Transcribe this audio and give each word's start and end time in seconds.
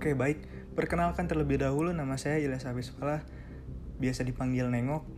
Oke, 0.00 0.16
baik. 0.16 0.40
Perkenalkan 0.72 1.28
terlebih 1.28 1.60
dahulu 1.60 1.92
nama 1.92 2.16
saya 2.16 2.40
Ilyas 2.40 2.64
Abisfala, 2.64 3.20
biasa 4.00 4.24
dipanggil 4.24 4.64
Nengok. 4.72 5.04
Di 5.04 5.12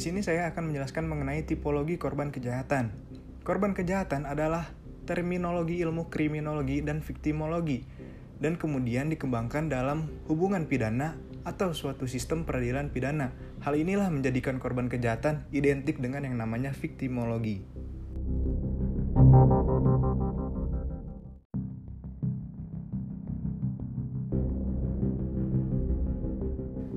sini 0.00 0.24
saya 0.24 0.48
akan 0.48 0.72
menjelaskan 0.72 1.04
mengenai 1.04 1.44
tipologi 1.44 2.00
korban 2.00 2.32
kejahatan. 2.32 2.96
Korban 3.44 3.76
kejahatan 3.76 4.24
adalah 4.24 4.72
terminologi 5.04 5.84
ilmu 5.84 6.08
kriminologi 6.08 6.80
dan 6.80 7.04
viktimologi 7.04 7.84
dan 8.40 8.56
kemudian 8.56 9.12
dikembangkan 9.12 9.68
dalam 9.68 10.08
hubungan 10.32 10.64
pidana 10.64 11.12
atau 11.42 11.74
suatu 11.74 12.06
sistem 12.06 12.46
peradilan 12.46 12.90
pidana. 12.90 13.34
Hal 13.62 13.74
inilah 13.78 14.10
menjadikan 14.10 14.62
korban 14.62 14.86
kejahatan 14.86 15.46
identik 15.50 15.98
dengan 15.98 16.26
yang 16.26 16.38
namanya 16.38 16.70
viktimologi. 16.74 17.62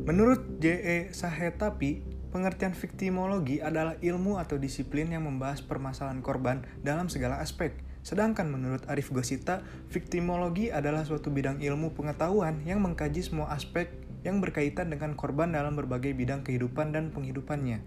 Menurut 0.06 0.62
J.E. 0.62 1.10
Sahetapi, 1.10 2.06
pengertian 2.30 2.78
viktimologi 2.78 3.58
adalah 3.58 3.98
ilmu 3.98 4.38
atau 4.38 4.62
disiplin 4.62 5.10
yang 5.10 5.26
membahas 5.26 5.66
permasalahan 5.66 6.22
korban 6.22 6.62
dalam 6.86 7.10
segala 7.10 7.42
aspek. 7.42 7.74
Sedangkan 8.06 8.46
menurut 8.54 8.86
Arif 8.86 9.10
Gosita, 9.10 9.66
viktimologi 9.90 10.70
adalah 10.70 11.02
suatu 11.02 11.34
bidang 11.34 11.58
ilmu 11.58 11.98
pengetahuan 11.98 12.62
yang 12.62 12.86
mengkaji 12.86 13.26
semua 13.26 13.50
aspek 13.50 14.05
yang 14.26 14.42
berkaitan 14.42 14.90
dengan 14.90 15.14
korban 15.14 15.54
dalam 15.54 15.78
berbagai 15.78 16.18
bidang 16.18 16.42
kehidupan 16.42 16.92
dan 16.92 17.14
penghidupannya. 17.14 17.86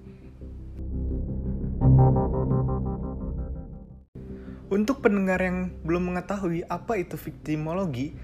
Untuk 4.68 5.00
pendengar 5.00 5.40
yang 5.42 5.74
belum 5.82 6.12
mengetahui 6.12 6.62
apa 6.68 7.00
itu 7.00 7.18
viktimologi, 7.18 8.14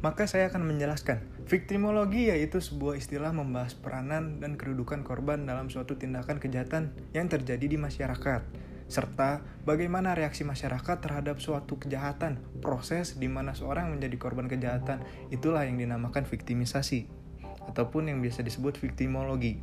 maka 0.00 0.24
saya 0.24 0.52
akan 0.52 0.68
menjelaskan. 0.68 1.20
Viktimologi 1.44 2.32
yaitu 2.32 2.56
sebuah 2.56 2.96
istilah 2.96 3.32
membahas 3.36 3.76
peranan 3.76 4.40
dan 4.40 4.56
kedudukan 4.56 5.04
korban 5.04 5.44
dalam 5.44 5.68
suatu 5.68 5.96
tindakan 6.00 6.40
kejahatan 6.40 6.96
yang 7.12 7.28
terjadi 7.28 7.68
di 7.68 7.76
masyarakat, 7.76 8.40
serta 8.88 9.44
bagaimana 9.68 10.16
reaksi 10.16 10.40
masyarakat 10.40 11.04
terhadap 11.04 11.36
suatu 11.36 11.76
kejahatan, 11.76 12.40
proses 12.64 13.20
di 13.20 13.28
mana 13.28 13.52
seorang 13.52 13.92
menjadi 13.92 14.16
korban 14.16 14.48
kejahatan, 14.48 15.04
itulah 15.28 15.68
yang 15.68 15.76
dinamakan 15.76 16.24
viktimisasi, 16.24 17.23
ataupun 17.70 18.12
yang 18.12 18.18
biasa 18.24 18.44
disebut 18.44 18.76
viktimologi. 18.78 19.60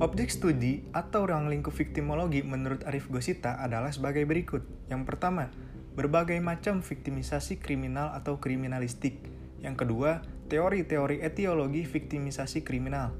Objek 0.00 0.32
studi 0.32 0.88
atau 0.96 1.28
ruang 1.28 1.52
lingkup 1.52 1.76
viktimologi 1.76 2.40
menurut 2.40 2.88
Arif 2.88 3.12
Gosita 3.12 3.60
adalah 3.60 3.92
sebagai 3.92 4.24
berikut. 4.24 4.64
Yang 4.88 5.04
pertama, 5.04 5.52
berbagai 5.92 6.40
macam 6.40 6.80
viktimisasi 6.80 7.60
kriminal 7.60 8.16
atau 8.16 8.40
kriminalistik. 8.40 9.20
Yang 9.60 9.84
kedua, 9.84 10.24
teori-teori 10.48 11.20
etiologi 11.20 11.84
viktimisasi 11.84 12.64
kriminal. 12.64 13.12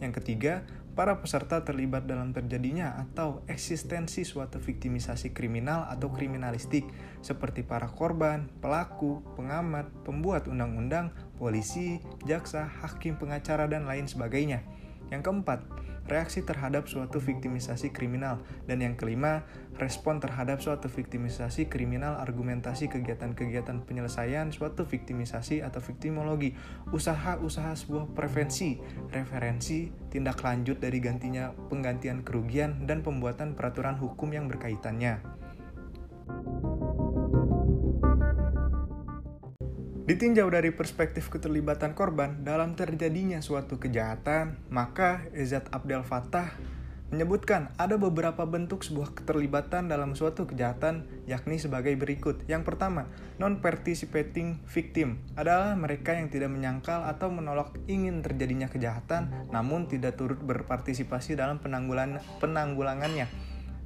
Yang 0.00 0.24
ketiga, 0.24 0.64
para 0.94 1.18
peserta 1.18 1.66
terlibat 1.66 2.06
dalam 2.06 2.30
terjadinya 2.30 2.94
atau 2.94 3.42
eksistensi 3.50 4.22
suatu 4.22 4.62
viktimisasi 4.62 5.34
kriminal 5.34 5.90
atau 5.90 6.14
kriminalistik 6.14 6.86
seperti 7.18 7.66
para 7.66 7.90
korban, 7.90 8.46
pelaku, 8.62 9.20
pengamat, 9.34 9.90
pembuat 10.06 10.46
undang-undang, 10.46 11.10
polisi, 11.34 11.98
jaksa, 12.24 12.70
hakim, 12.80 13.18
pengacara, 13.18 13.66
dan 13.66 13.90
lain 13.90 14.06
sebagainya. 14.06 14.62
Yang 15.10 15.28
keempat, 15.28 15.66
reaksi 16.04 16.44
terhadap 16.44 16.88
suatu 16.88 17.20
viktimisasi 17.20 17.92
kriminal. 17.92 18.40
Dan 18.68 18.84
yang 18.84 18.94
kelima, 18.96 19.44
respon 19.76 20.20
terhadap 20.20 20.60
suatu 20.60 20.86
viktimisasi 20.88 21.68
kriminal, 21.68 22.20
argumentasi 22.20 22.88
kegiatan-kegiatan 22.92 23.84
penyelesaian 23.84 24.52
suatu 24.52 24.84
viktimisasi 24.88 25.60
atau 25.64 25.80
viktimologi, 25.80 26.54
usaha-usaha 26.92 27.72
sebuah 27.74 28.12
prevensi, 28.12 28.78
referensi, 29.10 29.92
tindak 30.08 30.40
lanjut 30.44 30.80
dari 30.80 31.00
gantinya 31.00 31.52
penggantian 31.68 32.22
kerugian, 32.22 32.86
dan 32.88 33.04
pembuatan 33.04 33.56
peraturan 33.56 33.96
hukum 34.00 34.32
yang 34.32 34.46
berkaitannya. 34.48 35.43
Ditinjau 40.04 40.52
dari 40.52 40.68
perspektif 40.68 41.32
keterlibatan 41.32 41.96
korban 41.96 42.44
dalam 42.44 42.76
terjadinya 42.76 43.40
suatu 43.40 43.80
kejahatan, 43.80 44.60
maka 44.68 45.24
Ezat 45.32 45.72
Abdel 45.72 46.04
Fattah 46.04 46.52
menyebutkan 47.08 47.72
ada 47.80 47.96
beberapa 47.96 48.44
bentuk 48.44 48.84
sebuah 48.84 49.16
keterlibatan 49.16 49.88
dalam 49.88 50.12
suatu 50.12 50.44
kejahatan 50.44 51.08
yakni 51.24 51.56
sebagai 51.56 51.96
berikut. 51.96 52.44
Yang 52.44 52.68
pertama, 52.68 53.08
non-participating 53.40 54.60
victim 54.68 55.24
adalah 55.40 55.72
mereka 55.72 56.12
yang 56.12 56.28
tidak 56.28 56.52
menyangkal 56.52 57.00
atau 57.08 57.32
menolak 57.32 57.72
ingin 57.88 58.20
terjadinya 58.20 58.68
kejahatan 58.68 59.32
namun 59.56 59.88
tidak 59.88 60.20
turut 60.20 60.36
berpartisipasi 60.36 61.32
dalam 61.32 61.64
penanggulangannya. 61.64 63.32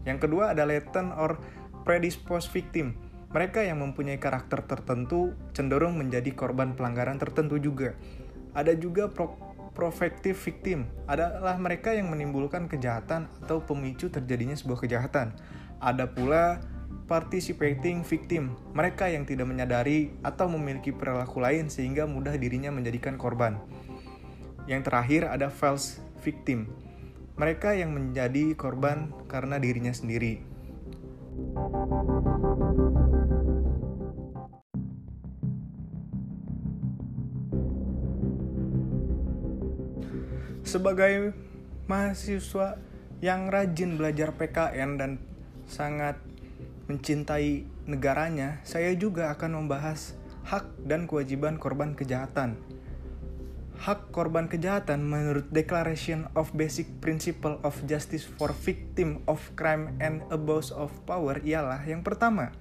Yang 0.03 0.19
kedua 0.19 0.51
ada 0.51 0.67
latent 0.67 1.15
or 1.15 1.39
predisposed 1.87 2.51
victim 2.51 2.99
mereka 3.29 3.61
yang 3.61 3.85
mempunyai 3.85 4.17
karakter 4.17 4.65
tertentu 4.65 5.37
cenderung 5.53 6.01
menjadi 6.01 6.33
korban 6.33 6.73
pelanggaran 6.73 7.21
tertentu 7.21 7.61
juga. 7.61 7.93
Ada 8.57 8.73
juga 8.73 9.13
pro 9.13 9.37
profektif 9.79 10.43
victim, 10.43 10.91
adalah 11.07 11.55
mereka 11.55 11.95
yang 11.95 12.11
menimbulkan 12.11 12.67
kejahatan 12.67 13.31
atau 13.47 13.63
pemicu 13.63 14.11
terjadinya 14.11 14.59
sebuah 14.59 14.83
kejahatan. 14.83 15.39
Ada 15.79 16.11
pula 16.11 16.59
participating 17.07 18.03
victim, 18.03 18.59
mereka 18.75 19.07
yang 19.07 19.23
tidak 19.23 19.47
menyadari 19.47 20.11
atau 20.27 20.51
memiliki 20.51 20.91
perilaku 20.91 21.39
lain 21.39 21.71
sehingga 21.71 22.11
mudah 22.11 22.35
dirinya 22.35 22.75
menjadikan 22.75 23.15
korban. 23.15 23.63
Yang 24.67 24.91
terakhir 24.91 25.31
ada 25.31 25.47
false 25.47 26.03
victim, 26.27 26.67
mereka 27.39 27.71
yang 27.71 27.95
menjadi 27.95 28.59
korban 28.59 29.15
karena 29.31 29.63
dirinya 29.63 29.95
sendiri. 29.95 30.43
Sebagai 40.69 41.33
mahasiswa 41.89 42.77
yang 43.25 43.49
rajin 43.49 43.97
belajar 43.97 44.37
PKN 44.37 45.01
dan 45.01 45.17
sangat 45.65 46.21
mencintai 46.93 47.65
negaranya, 47.89 48.61
saya 48.69 48.93
juga 48.93 49.33
akan 49.33 49.65
membahas 49.65 50.13
hak 50.45 50.69
dan 50.85 51.09
kewajiban 51.09 51.57
korban 51.57 51.97
kejahatan. 51.97 52.61
Hak 53.81 54.13
korban 54.13 54.45
kejahatan 54.45 55.09
menurut 55.09 55.49
Declaration 55.49 56.29
of 56.37 56.53
Basic 56.53 57.01
Principle 57.01 57.57
of 57.65 57.73
Justice 57.89 58.29
for 58.29 58.53
Victim 58.53 59.25
of 59.25 59.41
Crime 59.57 59.97
and 60.05 60.21
Abuse 60.29 60.69
of 60.69 60.93
Power 61.09 61.41
ialah 61.49 61.81
yang 61.89 62.05
pertama, 62.05 62.53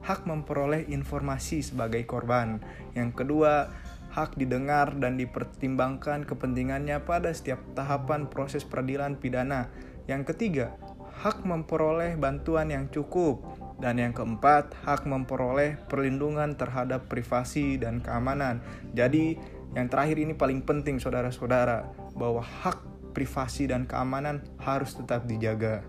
hak 0.00 0.24
memperoleh 0.24 0.88
informasi 0.88 1.60
sebagai 1.60 2.00
korban. 2.08 2.64
Yang 2.96 3.12
kedua, 3.12 3.68
hak 4.12 4.36
didengar 4.36 4.92
dan 5.00 5.16
dipertimbangkan 5.16 6.28
kepentingannya 6.28 7.00
pada 7.02 7.32
setiap 7.32 7.64
tahapan 7.72 8.28
proses 8.28 8.62
peradilan 8.62 9.16
pidana. 9.16 9.72
Yang 10.04 10.36
ketiga, 10.36 10.76
hak 11.24 11.42
memperoleh 11.48 12.20
bantuan 12.20 12.68
yang 12.68 12.92
cukup. 12.92 13.40
Dan 13.82 13.98
yang 13.98 14.14
keempat, 14.14 14.78
hak 14.86 15.08
memperoleh 15.10 15.74
perlindungan 15.90 16.54
terhadap 16.54 17.10
privasi 17.10 17.80
dan 17.80 17.98
keamanan. 17.98 18.62
Jadi, 18.94 19.34
yang 19.74 19.90
terakhir 19.90 20.22
ini 20.22 20.38
paling 20.38 20.62
penting 20.62 21.02
saudara-saudara, 21.02 21.90
bahwa 22.14 22.44
hak 22.44 22.78
privasi 23.10 23.66
dan 23.66 23.88
keamanan 23.88 24.44
harus 24.62 24.94
tetap 24.94 25.26
dijaga. 25.26 25.82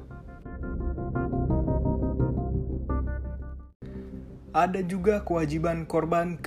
Ada 4.54 4.86
juga 4.86 5.26
kewajiban 5.26 5.90
korban 5.90 6.38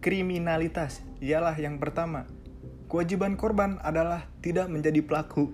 kriminalitas, 0.00 1.04
ialah 1.20 1.52
yang 1.60 1.76
pertama. 1.76 2.24
Kewajiban 2.88 3.36
korban 3.36 3.76
adalah 3.84 4.24
tidak 4.40 4.72
menjadi 4.72 5.04
pelaku. 5.04 5.52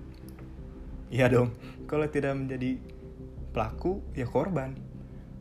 Iya 1.11 1.27
dong, 1.27 1.51
kalau 1.91 2.07
tidak 2.07 2.39
menjadi 2.39 2.79
pelaku, 3.51 4.07
ya 4.15 4.23
korban. 4.23 4.79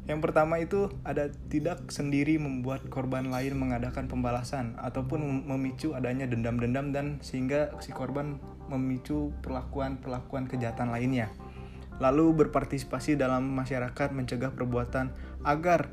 Yang 0.09 0.19
pertama 0.25 0.57
itu 0.57 0.89
ada 1.05 1.29
tidak 1.53 1.93
sendiri 1.93 2.41
membuat 2.41 2.89
korban 2.89 3.29
lain 3.29 3.53
mengadakan 3.53 4.09
pembalasan 4.09 4.73
ataupun 4.81 5.45
memicu 5.45 5.93
adanya 5.93 6.25
dendam-dendam 6.25 6.89
dan 6.97 7.21
sehingga 7.21 7.77
si 7.77 7.93
korban 7.93 8.41
memicu 8.73 9.29
perlakuan-perlakuan 9.45 10.49
kejahatan 10.49 10.89
lainnya. 10.89 11.29
Lalu 12.01 12.45
berpartisipasi 12.45 13.19
dalam 13.19 13.53
masyarakat 13.53 14.09
mencegah 14.13 14.49
perbuatan 14.53 15.13
agar 15.45 15.91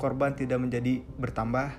korban 0.00 0.32
tidak 0.32 0.62
menjadi 0.62 1.04
bertambah, 1.20 1.76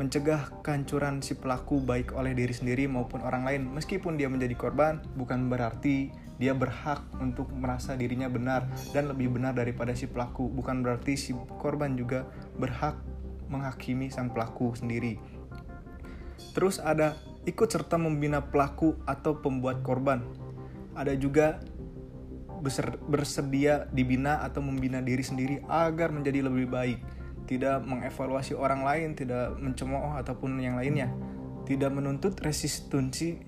mencegah 0.00 0.48
kehancuran 0.64 1.20
si 1.20 1.36
pelaku 1.36 1.84
baik 1.84 2.16
oleh 2.16 2.32
diri 2.32 2.56
sendiri 2.56 2.88
maupun 2.88 3.20
orang 3.20 3.44
lain. 3.44 3.68
Meskipun 3.68 4.16
dia 4.16 4.32
menjadi 4.32 4.56
korban, 4.56 5.04
bukan 5.14 5.52
berarti 5.52 6.08
dia 6.40 6.56
berhak 6.56 7.04
untuk 7.20 7.52
merasa 7.52 7.92
dirinya 7.92 8.32
benar 8.32 8.64
dan 8.96 9.12
lebih 9.12 9.36
benar 9.36 9.52
daripada 9.52 9.92
si 9.92 10.08
pelaku. 10.08 10.48
Bukan 10.48 10.80
berarti 10.80 11.20
si 11.20 11.36
korban 11.60 12.00
juga 12.00 12.24
berhak 12.56 12.96
menghakimi 13.52 14.08
sang 14.08 14.32
pelaku 14.32 14.72
sendiri. 14.72 15.20
Terus 16.56 16.80
ada 16.80 17.20
ikut 17.44 17.68
serta 17.68 18.00
membina 18.00 18.40
pelaku 18.40 18.96
atau 19.04 19.36
pembuat 19.36 19.84
korban. 19.84 20.24
Ada 20.96 21.12
juga 21.14 21.60
bersedia 23.08 23.88
dibina 23.90 24.44
atau 24.44 24.60
membina 24.60 25.00
diri 25.00 25.24
sendiri 25.24 25.64
agar 25.66 26.12
menjadi 26.12 26.46
lebih 26.46 26.68
baik, 26.68 26.98
tidak 27.48 27.82
mengevaluasi 27.82 28.54
orang 28.54 28.84
lain, 28.84 29.16
tidak 29.18 29.56
mencemooh 29.58 30.14
ataupun 30.20 30.60
yang 30.60 30.76
lainnya, 30.76 31.10
tidak 31.64 31.90
menuntut 31.90 32.36
resistensi 32.44 33.40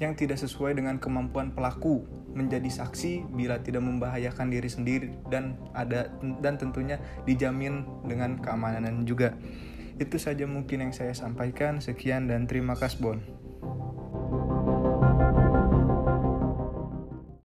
yang 0.00 0.16
tidak 0.16 0.40
sesuai 0.40 0.78
dengan 0.78 0.96
kemampuan 0.98 1.52
pelaku 1.52 2.02
menjadi 2.32 2.68
saksi 2.68 3.28
bila 3.28 3.60
tidak 3.60 3.84
membahayakan 3.84 4.48
diri 4.48 4.68
sendiri 4.68 5.08
dan 5.28 5.60
ada 5.76 6.08
dan 6.40 6.56
tentunya 6.56 6.96
dijamin 7.28 7.84
dengan 8.08 8.40
keamanan 8.40 9.04
juga. 9.04 9.36
Itu 10.00 10.16
saja 10.16 10.48
mungkin 10.48 10.88
yang 10.88 10.92
saya 10.96 11.12
sampaikan. 11.12 11.78
Sekian 11.84 12.26
dan 12.26 12.48
terima 12.48 12.72
kasih 12.72 12.98
Bon. 13.04 13.41